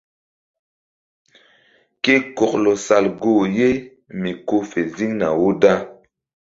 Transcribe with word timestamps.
Ke 2.03 2.13
kɔklɔ 2.37 2.71
sal 2.85 3.05
goh 3.21 3.43
ye 3.57 3.69
mi 4.19 4.31
ko 4.47 4.55
fe 4.69 4.81
ziŋna 4.95 5.27
wo 5.39 5.47
da. 5.61 5.73